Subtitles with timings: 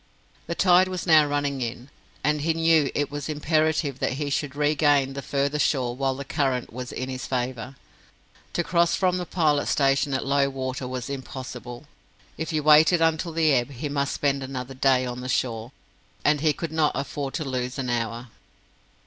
[0.47, 1.91] The tide was now running in,
[2.23, 6.25] and he knew it was imperative that he should regain the further shore while the
[6.25, 7.75] current was in his favour.
[8.53, 11.85] To cross from the Pilot Station at low water was impossible.
[12.35, 15.71] If he waited until the ebb, he must spend another day on the shore,
[16.25, 18.29] and he could not afford to lose an hour.